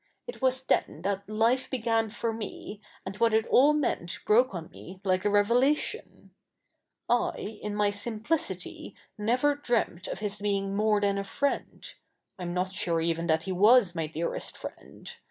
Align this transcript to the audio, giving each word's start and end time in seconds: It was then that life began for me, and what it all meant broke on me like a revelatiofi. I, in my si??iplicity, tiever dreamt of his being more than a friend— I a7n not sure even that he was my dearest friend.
It 0.25 0.41
was 0.41 0.65
then 0.65 1.03
that 1.03 1.29
life 1.29 1.69
began 1.69 2.09
for 2.09 2.33
me, 2.33 2.81
and 3.05 3.15
what 3.17 3.35
it 3.35 3.45
all 3.49 3.71
meant 3.71 4.17
broke 4.25 4.55
on 4.55 4.67
me 4.71 4.99
like 5.03 5.25
a 5.25 5.27
revelatiofi. 5.27 6.31
I, 7.07 7.59
in 7.61 7.75
my 7.75 7.91
si??iplicity, 7.91 8.95
tiever 9.19 9.61
dreamt 9.61 10.07
of 10.07 10.17
his 10.17 10.41
being 10.41 10.75
more 10.75 10.99
than 10.99 11.19
a 11.19 11.23
friend— 11.23 11.87
I 12.39 12.45
a7n 12.45 12.49
not 12.49 12.73
sure 12.73 12.99
even 12.99 13.27
that 13.27 13.43
he 13.43 13.51
was 13.51 13.93
my 13.93 14.07
dearest 14.07 14.57
friend. 14.57 15.15